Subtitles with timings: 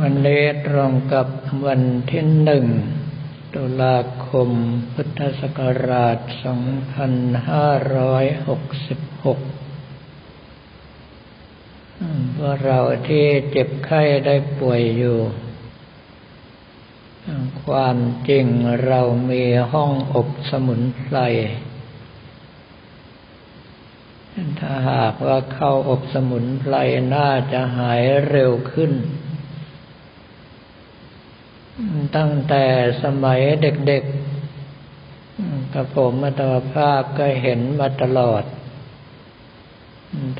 [0.00, 1.28] วันนี้ตรงกับ
[1.66, 2.64] วันที่หนึ่ง
[3.54, 4.50] ตุลาคม
[4.92, 5.60] พุทธศัก
[5.90, 6.36] ราช 2566
[12.36, 12.78] พวกเรา
[13.08, 15.18] ที่เจ็บไข้ได้ป่วยอยู่
[17.64, 17.96] ความ
[18.28, 18.46] จริง
[18.86, 21.16] เรามีห้องอบสมุนไพร
[24.60, 26.74] ถ้าหากว่าเข้าอบสมุนไพร
[27.14, 28.92] น่าจะหายเร็วขึ้น
[32.16, 32.64] ตั้งแต่
[33.02, 36.40] สมัยเด็กๆกับผมมัต
[36.72, 38.44] ภาพก็เห็นมาตลอด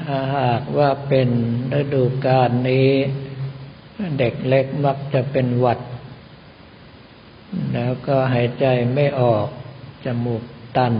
[0.00, 1.28] ถ้าหากว่าเป็น
[1.80, 2.90] ฤดูกาลนี้
[4.18, 5.80] เด็กเล็กมักจะเป็นหวัด
[7.74, 8.64] แล้วก็หายใจ
[8.94, 9.46] ไม่ออก
[10.04, 10.44] จมูก
[10.76, 10.94] ตัน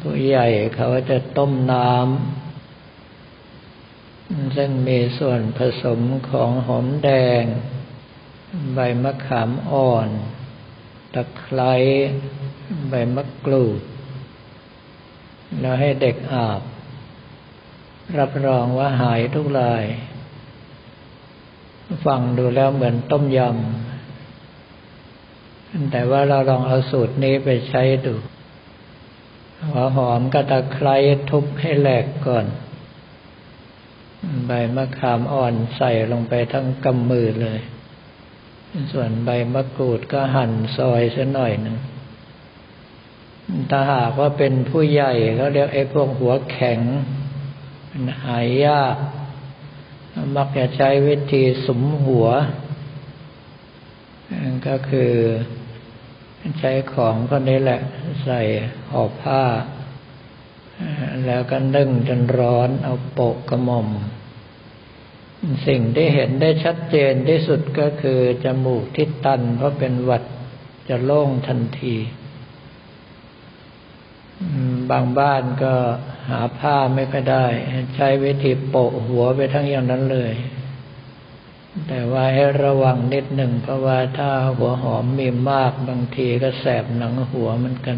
[0.00, 7.42] ผู้ใหญ่เขาจะต้มน้ำซึ่งมีส่วนผสมของหอมแดง
[8.74, 10.08] ใบมะขามอ่อน
[11.14, 11.72] ตะไคร้
[12.88, 13.80] ใบมะกรูด
[15.60, 16.60] แล้วให้เด็กอาบ
[18.18, 19.84] รับรองว่าหายทุกราย
[22.06, 28.14] ฟังดูแล้วเหมือนต้มยำ แต่ว่าเราลองเอาสูตรนี้ไปใช้ดู
[29.66, 30.96] หัวหอมกระตะไคร้
[31.30, 32.46] ทุบให้แหลกก่อน
[34.46, 37.60] ใบมะขามอ่อนใส่ลงไปทั้งกำมือเลย
[38.92, 41.76] ส่วนใบมะกรูดก็หั่นซอยสัหน่อยหนึ่ง
[43.70, 46.80] ถ้าหากว่าเป็นผู้ใหญ่เขาเรียกไอ้พวกหัวแข็ง
[48.26, 48.96] หายยาก
[50.36, 52.26] มักจะใช้วิธีสมหัว
[54.66, 55.12] ก็คือ
[56.60, 57.80] ใช้ของก็นี้แหละ
[58.24, 58.40] ใส่
[58.90, 59.42] ห่อผ้า
[61.26, 63.88] แล้วก็นึ่งจนร้อนเอาโปะกระหม่อม
[65.66, 70.22] สิ่งที่เห็นได้ชัดเจนที่สุดก็คือจมูกที่ตันเพราะเป็นหวัด
[70.88, 71.96] จะโล่งทันที
[74.90, 75.74] บางบ้านก็
[76.30, 77.46] หาผ้าไม่ก็ได้
[77.94, 80.32] ใช้วิธีโปะหัวไปทั้งอย่างนั้นเลย
[81.88, 87.96] แต่ว่าให้ระวังนิดหนึ่งเพราะว่าถ้าหัวหอมมีมากบางทีก็แสบหนังหัวเหมือนกัน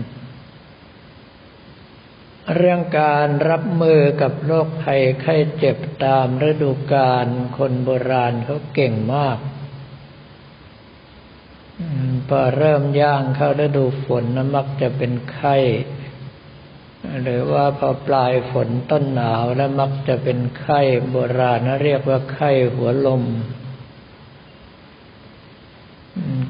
[2.57, 7.27] เรื่องการรับมือกับโรคภัยไข้เจ็บตามฤดูกาล
[7.57, 9.39] คนโบราณเขาเก่งมาก
[12.29, 15.57] พอเริ่มย่างเข้าฤดูฝนนะมักจะเป็นไข้
[17.23, 23.23] หรือว่าพอปลายฝนต้นหนาวแล้วมักจะเป็นไข้โบราณนะเรียกว่าไข้หัวลม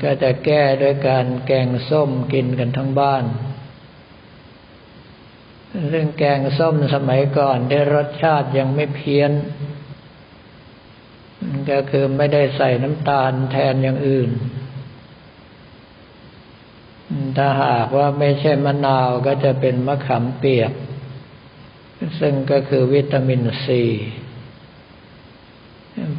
[0.03, 3.25] ก็จะแก้ด้วยการแกงส้มกินกันทั้งบ้าน
[5.89, 9.33] เรื่องแกงส้มสมัยก่อนได้รสชาติยังไม่เพี้ยน
[11.71, 14.31] ก็คือไม่ได้ใส่น้ำตาลแทนอย่างอื่น
[17.37, 20.73] ถ้าหากว่าไม่ใช่มะนาวก็จะเป็นมะขามเปียก
[22.21, 23.85] ซึ่งก็คือวิตามินซี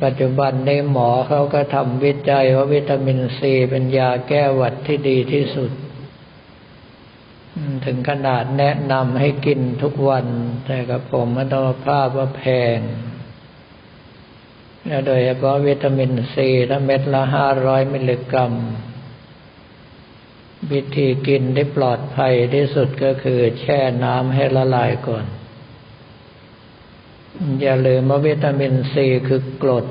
[0.04, 5.72] ปัจจุบันในหมอเขาก็ทำวิจัยว่าวิตามินซีเป็นยาแก้หวัดที่ดีที่สุด
[7.86, 10.25] ถึงขนาดแนะนำให้กินทุกวัน
[10.66, 12.44] แต่กับผมมันต้องภาพว่าแพ
[12.78, 12.80] ง
[15.06, 18.53] โดยเฉพาะวิตามินซีถ้าเม็ดละห้าร้อยมิลลิกรัม
[20.72, 25.25] วิธีกินที่ปลอดภัยที่สุดก็คือแช่น้ำให้ละลายก่อน
[27.62, 29.86] อย่าลืมว่าวิตามินซีคือกรด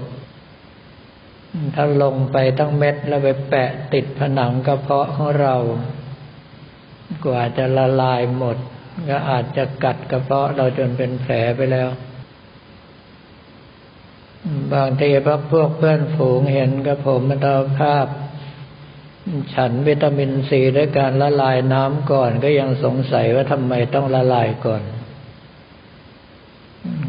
[1.74, 5.56] ถ้าลงไปทั้งเม็ดแล้วไปแปะติดผนังกระเพาะของเรา
[7.24, 8.56] กว่าจะละลายหมด
[9.08, 11.88] ก็อาจจะกัดกระเพาะเราจนเป็นแผลไปแล้ว
[14.72, 18.06] บางทีพวกพวกเพื่อนฝูงเห็นกับผมมันเอาภาพ
[19.54, 24.82] ฉันวิตามินซีด้วยการละลายน้ำก่อน ก็ยังสงสัยว่าทำไมต้องละลายก่อน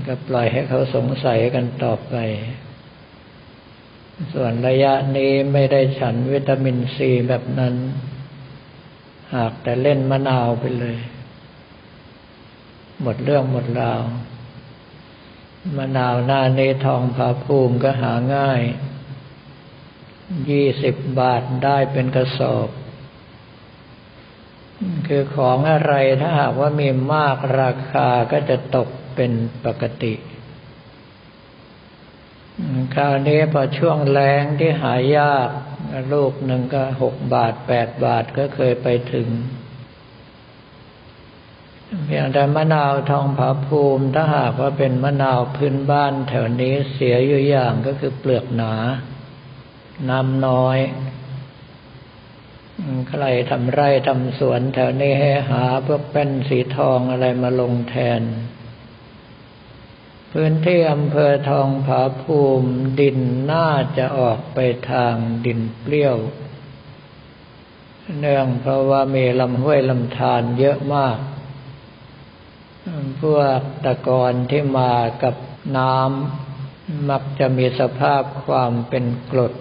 [0.08, 2.16] ก็ปล่อยให้เขาสงสัยกันต่อไป
[4.34, 7.74] ส่วนระยะนี้ไม่ได้ฉันวิตามินซีแบบนั้น
[9.36, 10.98] หากแต่เล่นมะนาวไปเลย
[13.02, 14.04] หมดเรื่องหมดราว
[15.78, 18.62] มะนาวหน้าเนทองผาภูมิก็หาง่าย
[20.50, 22.70] ยี่สิบบาทได้เป็นกระสอบ
[25.08, 29.32] คือของอะไรถ้าหากว่ามีมากราคาก็จะตกเป็น
[29.66, 30.14] ปกติ
[32.94, 35.50] คราวนี้พอช่วงแรงที่หายาก
[36.14, 39.30] ลูกหนึ่งก็หกบาทแปดบาทก็เคยไปถึง
[42.06, 48.74] เพียงแต่มะนาวทองผาภูมิถ้าหากว่าเป็นมะนาวพื้นบ้านแถวนี้เสียอยู่อย่างก็คือเปลือกหนา
[50.10, 50.80] น้ำน้อย
[53.10, 58.22] ใครทำไร่ทำสวนแถวนี้ให้หาพวกแป้นสีทองอะไรมาลงแทน
[60.34, 63.20] พื้นที่อำเภอทองผาภูมิดิน
[63.52, 64.60] น่าจะออกไป
[64.92, 65.14] ทาง
[65.46, 66.18] ดินเปรี้ยว
[68.20, 71.18] เนื่องเพราะว่ามีลำห้วยลำธารเยอะมาก
[73.22, 74.94] พวกตะกอนที่มา
[75.24, 75.36] กับ
[75.78, 79.54] น้ำมักจะมีสภาพความเป็นกรด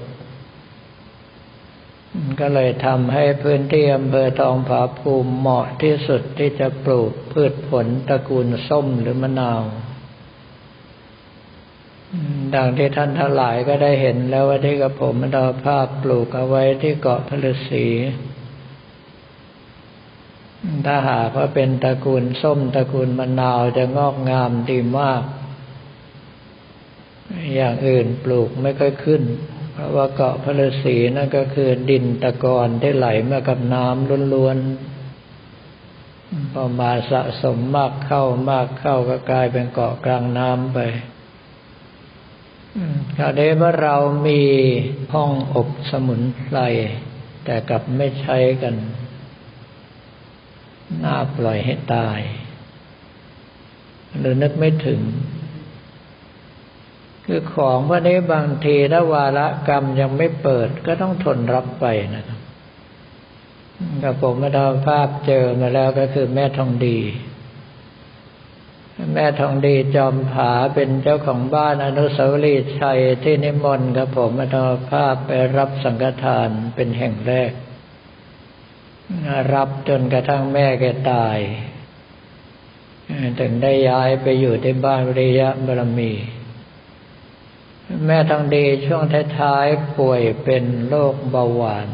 [2.40, 9.62] ก็เลยทำให้พื้นที่อำเภอทองผาภูมิเหมาะที่สุดที่จะปลูกพืชผลตระกูลส้มหรือมะนาว
[12.54, 17.86] ดังที่ท่านทั้งหลายก็ได้เห็นแล้วว่าที่กระผมเอาภาพปลูกเอาไว้ที่เกาะพลสี
[20.86, 25.22] ถ้าหากว่าเป็นตระกูลส้มตระกูลมะนาวจะงอกงามดีมาก
[27.54, 29.22] อย่างอื่นปลูกไม่ค่อยขึ้น
[29.72, 40.78] เพราะว่าเกาะพลสีนั่นก็คือดินตะกอนที่ไหลมากับน้ำล้วนๆพอมาสะสมมากเข้ามากเข้าก็กลายเป็นเกาะกลางน้ำไป
[43.16, 43.96] คราวนี้ว่าเรา
[44.26, 44.40] มี
[45.12, 46.58] ห้องอบสมุนไพร
[47.44, 48.74] แต่กลับไม่ใช้กัน
[51.04, 52.20] น่าปล่อยให้ตาย
[54.18, 55.00] หรือนึกไม่ถึง
[57.26, 62.40] คือของพวกนี้บางทีถ้าวาระกรรมยังไม่เปิดก็ต้องทนรับไปนะครับ
[64.02, 66.98] กับผมมาดาภาพเจอมาแล้วก็คือแม่ทองดี
[69.12, 77.52] แม่ทองดีจอมผาเป็นเจ้าของบ้านอนุสาวรีย์ชัยที่นิมนต์กับผมมาดาภาพไปรับสังฆทานเป็นแห่งแรก
[79.54, 81.38] รับจนกระทั่งแม่แกตาย
[83.40, 86.12] ถึงได้ย้ายไปอยู่ที่บ้านวิริยะบรมี
[88.06, 89.02] แม่ทองดีช่วง
[89.38, 91.88] ท้ายๆป่วยเป็นโรคเบาหวาน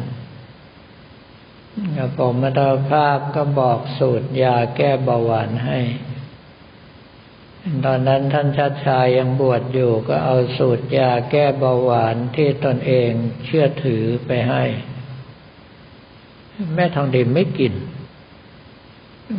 [2.17, 5.79] ผมมาตาภาพก็บอกสูตรยาแก้เบาหวานให้
[7.87, 13.11] ตอนนั้นท่านชัดชายยังบวชอยู่ก็เอาสูตรยาแก้เบาหวานที่ตนเอง
[13.45, 14.63] เชื่อถือไปให้
[16.75, 17.75] แม่ทองดีไม่กิน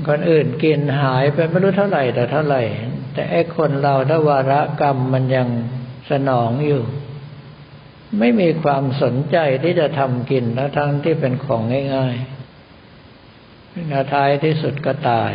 [0.07, 2.61] คนอื่นกินหายไปไม่รู้เท่าไหร่แต่เท่าไหร่
[3.13, 5.47] แต่ไอ้คนเราถ้าวาระกรรมมันยัง
[6.11, 6.83] สนองอยู่
[8.19, 11.61] ไม่มีความสนใจที่จะทำกินแล้วทั้งที่เป็นของ
[11.95, 15.33] ง่ายๆนาท้ายที่สุดก็ตาย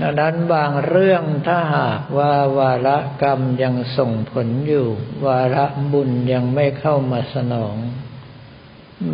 [0.00, 4.86] ดังนั้นบางเรื่องถ้าหากว่าวาระกรรมยังส่งผลอยู่
[5.26, 7.76] วาระบุญยังไม่เข้ามาสนอง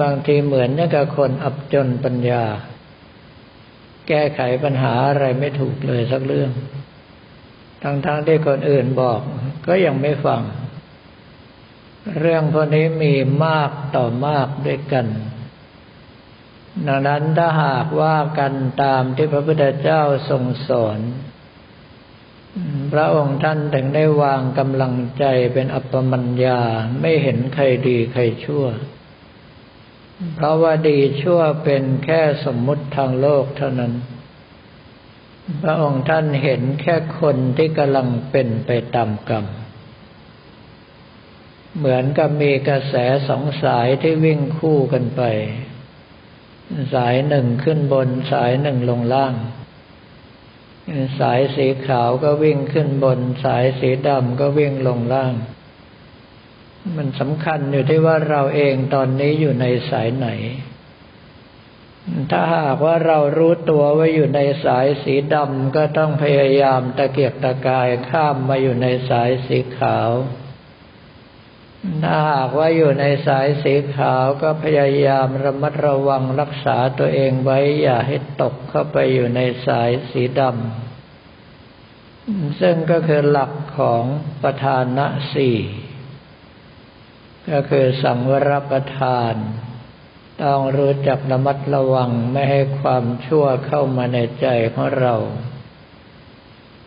[0.01, 2.45] บางทีเหมือนกับคนอับจนปัญญา
[4.09, 6.51] แก้ไขปัญหาอะไรไม่ถูกเลยสักเรื่อง
[7.83, 9.21] ทั้งๆทที่คนอื่นบอก
[9.67, 10.43] ก็ยังไม่ฟัง
[12.19, 13.15] เรื่องพวกนี้มี
[13.47, 15.07] มากต่อมากด้วยกัน
[16.87, 21.01] ดังนั้นถ้าหากว่ากันตามที่พระพุทธเจ้าทรงสอน
[22.93, 26.61] พระองค์ท่านถึงได้วางกำลังใจเป็นอัปปมัญญา
[27.01, 28.65] ไม่เห็นใครดีใครชั่ว
[30.35, 33.93] เพราะว่าดีชั่วเป็นแค่สมมุติทางโลกเท่านั้น
[35.63, 39.47] พระองค์ท่านเห็นแค่คนที่กำลังเป็นไปตามกรรม
[41.79, 42.95] เหมือนกับมีกระแส
[43.29, 45.23] สองสายที่วิ่งคู่กันไป
[46.95, 49.35] สายหนึ่งขึ้นบน สายหนึ่งลงล่าง
[51.21, 55.35] สายสีขาวก็วิ่งขึ้นบน สายสีดำก็วิ่งลงล่าง
[56.97, 60.29] มันสำคัญอยู่ที่ว่าเราเองตอนนี้อยู่ในสายไหน
[62.31, 70.11] ถ้าหากว่าเรารู้ตัวว่าอยู่ในสายสีดำก็ต้องพยายามตะเกียกตะกายข้ามมาอยู่ในสายสีขาว
[72.03, 84.05] ถ้าหากว่าอยู่ในสายสีขาวก็พยายามระมัดระวังรักษาตัวเองไว้ อย่าให้ตกเข้าไปอยู่ในสายสีดำซึ่งก็คือหลักของ
[84.43, 85.59] ประธานะสี่
[87.51, 89.35] ก็คือสังวรประทาน
[90.43, 95.15] ต้องรู้จักระมัดระวังไม่ให้ความชั่วเข้ามาในใจของเรา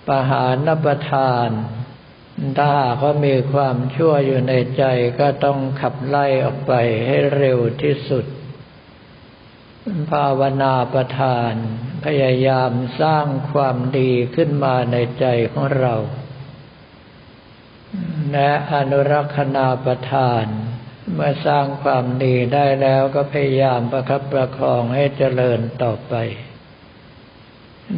[0.08, 1.50] ปหานประทาน
[2.58, 4.84] ถ้าหากว่ามีความชั่วอยู่ในใจ
[5.20, 6.74] ก็ต้องขับไล่ออกไป
[7.08, 8.26] ให้เร็วที่สุด
[10.12, 11.54] ภาวนาประทาน
[12.06, 12.72] พยายาม
[13.02, 15.96] สร้างความดีขึ้นมาในใจของเรา
[18.32, 20.46] และอนุรักษณาประทาน
[21.14, 26.14] เมื่อสร้างความดีได้แล้วก็พยายามประคับประคองให้เจริญต่อไป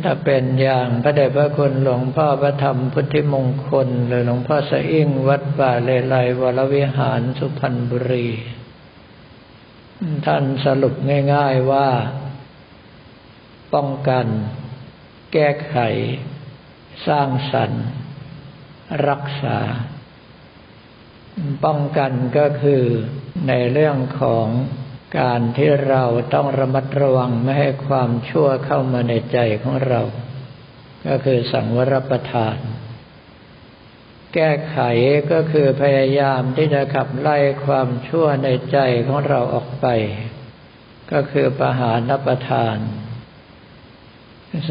[0.03, 8.27] ถ้าเป็นอย่างพระเดชพระคุณหลวงพ่อพระธรรมพุทธิมงคล หรือหลวงพ่อสะอิ่งวัดป่าเลไลวรวิหารสุพรรณบุรี
[10.25, 10.95] ท่านสรุป
[11.33, 11.89] ง่าย ๆว่า
[13.73, 14.25] ป้องกัน
[15.33, 15.77] แก้ไข
[17.07, 17.85] สร้างสรรค์
[19.09, 19.57] รักษา
[21.65, 22.83] ป้องกันก็คือ
[23.47, 24.47] ในเรื่องของ
[25.19, 26.03] การที่เรา
[26.33, 30.01] ต้องระมัดระวังไม่ให้ความชั่วเข้ามาในใจของเรา
[31.07, 32.57] ก็คือสังวรประทาน
[34.33, 34.77] แก้ไข
[35.31, 39.87] ก็คือพยายามที่จะขับไล่ความชั่วในใจของเราออกไป
[41.11, 42.77] ก็คือประหารประทาน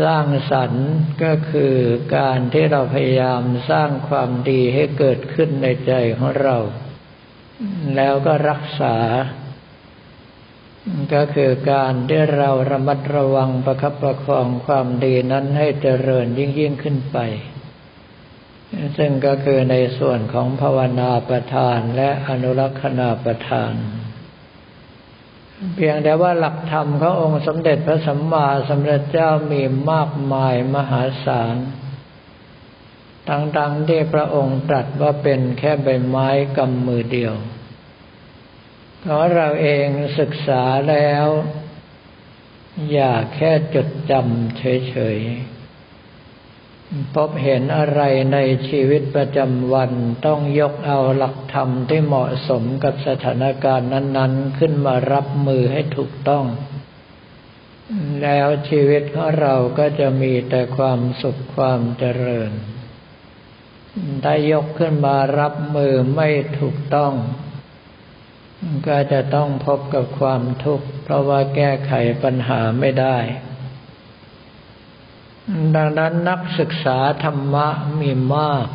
[0.02, 0.88] สร้างสรรค์
[1.24, 1.76] ก็คือ
[2.16, 6.56] การที่เราพยายามสร้างความดีให้เกิดขึ้นในใจของเรา
[7.96, 8.96] แล้วก็รักษา
[11.14, 17.18] ก็คือการที่เราระมัดระวังประคับประคองความดีนั้นให้เจริญยิ่งยิ่งขึ้นไป
[18.98, 23.74] ซึ่งก็คือในส่วนของภาวนาประทานและอนุรักษณาประทาน
[25.74, 31.56] เพียงแต่ว่าหลักธรรมขององค์สมเด็จพระสัมมาสัมพุทธเจ้ามีมากมายมหาศาล
[33.28, 37.34] ทั้งๆที่พระองค์ตรัสว่าเป็นแค่ใบไม้กำมือเดียว
[39.06, 39.86] เพราะเราเอง
[40.20, 41.26] ศึกษาแล้ว
[42.92, 48.00] อย่าแค่จดจำเฉยๆ พบเห็นอะไร
[48.32, 49.90] ในชีวิตประจำวัน
[50.26, 56.44] ต้องยกเอาหลักธรรมที่เหมาะสมกับสถานการณ์นั้น ๆ ขึ้นมารับมือให้ถูกต้อง
[58.22, 62.52] แล้วชีวิตของเราก็จะมีแต่ความสุขความเจริญ
[64.24, 66.28] ถ้ายกขึ้นมารับมือไม่
[66.60, 67.14] ถูกต้อง
[68.86, 71.92] ก็จะต้องพบกับความทุกข์เพราะว่าแก้ไข
[72.22, 73.18] ปัญหาไม่ได้
[75.76, 77.68] ดังนั้นนักศึกษาธรรมะ
[78.00, 78.66] มีมาก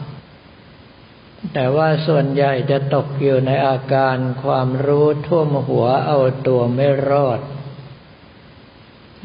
[1.53, 7.39] แต่ว่าส่วนใหญ่จะตกอยู่ในอาการความรู้ท่วมหัวเอาตัวไม่รอด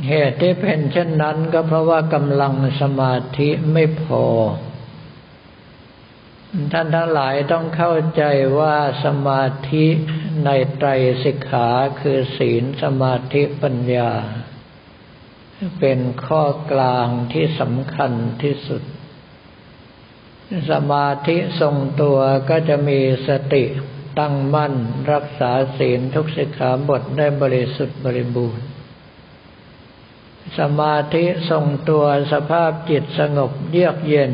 [0.09, 4.27] เหตุที่เป็นเช่นนั้นก็เพราะว่ากำลังสมาธิไม่พอ
[6.73, 8.23] ท่านทั้งหลายต้องเข้าใจ
[8.59, 9.43] ว่าสมา
[9.73, 9.87] ธิ
[10.45, 10.89] ในไตร
[11.25, 11.69] สิกขา
[12.01, 14.11] คือศีลสมาธิปัญญา
[15.81, 18.13] เป็นข้อกลางที่สำคัญ
[18.43, 18.83] ที่สุด
[20.71, 22.19] สมาธิทรงตัว
[22.51, 23.65] ก็จะมีสติ
[24.19, 24.75] ตั้งมั่น
[25.13, 28.67] รักษาศีลทุกสิกขาบทได้บริสุทธิ์บริบูรณ์
[30.59, 34.33] สมาธิทรงตัวสภาพจิตสงบเยือกเย็น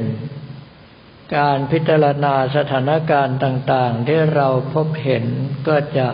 [1.36, 5.24] การพิจารณาสถานการณ์ต่างๆ ที่เราพบเห็น
[5.68, 6.08] ก็จะ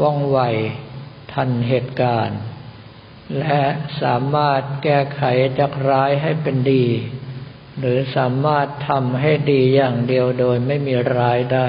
[0.00, 0.38] ว่องไว
[1.32, 2.40] ทันเหตุการณ์
[3.38, 3.62] และ
[4.02, 5.22] สามารถแก้ไข
[5.58, 6.86] จากร้ายให้เป็นดี
[7.78, 11.68] หรือสามารถทำให้ดีอย่างเดียวโดยไม่มีร้ายได้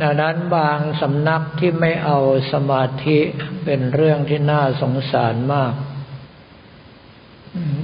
[0.00, 2.18] ดังนั้นบางสำนักที่ไม่เอา
[2.52, 3.18] สมาธิ
[3.64, 5.72] เป็นเรื่องที่น่าสงสารมาก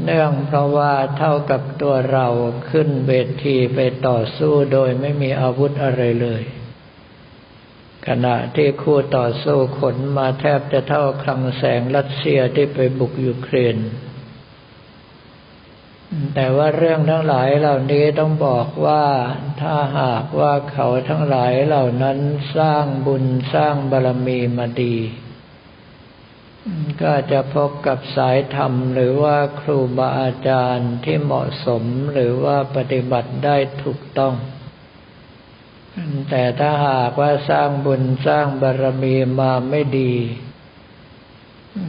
[0.04, 2.26] เนื่องเพราะว่าเท่ากับตัวเรา
[2.70, 3.12] ขึ้นเว
[3.44, 6.42] ทีไปต่อสู้โดยไม่มีอาวุธอะไรเลย
[8.06, 13.76] ขณะที่คู่ต่อสู้ขนมาแทบจะเท่าคลังแสงรัสเซียที่ไปบุกยูเครน
[16.35, 19.04] แต่ว่าเรื่องทั้งหลายเหล่านี้ต้องบอกว่า
[19.61, 22.18] ถ้าหากว่าเขาทั้งหลายเหล่านั้น
[22.56, 24.96] สร้างบุญสร้างบารรมีมาดี
[27.02, 31.82] ก็จะพบกับสายธรรมหรือว่าครูบาอาจารย์ที่เหมาะสม
[32.12, 34.35] หรือว่าปฏิบัติได้ถูกต้อง
[36.30, 40.14] แต่ถ้าหากว่าสร้างบุญสร้างบารรมีมาไม่ดี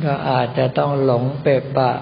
[0.06, 1.94] ก็อาจจะต้องหลงเปปะ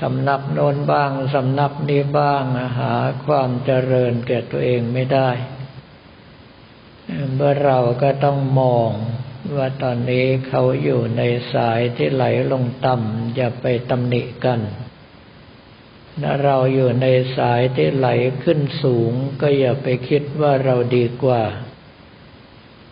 [0.00, 2.42] สำนักโน้นบ้างสำนักนี้บ้าง
[2.78, 2.94] หา
[3.26, 5.30] ความเจริญแก่ตัวเองไม่ได้
[7.34, 8.90] เมื่อเราก็ต้องมอง
[9.56, 11.22] ว่าตอนนี้เขาอยู่ใน
[11.52, 14.60] สายที่ไหลลงต่ำอย่าไปตำหนิกัน
[16.22, 18.08] ถ้าเราอยู่ในสายที่ไหล
[18.42, 21.42] ขึ้นสูง ก็อย่าไปคิดว่าเราดีกว่า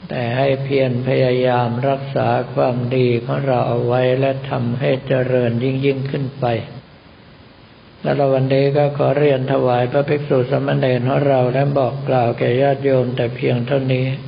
[0.09, 6.47] แต่ให้เพียรพยายามรักษาความดีของเราเอาไว้และทำให้เจริญยิ่งยิ่งขึ้นไป
[8.01, 14.07] แล้ววันนี้ก็ขอเรียนถวายพระภิกษุสมณเณรของเราและบอกกล่าวแก่ญาติโยมแต่เพียงเท่านี้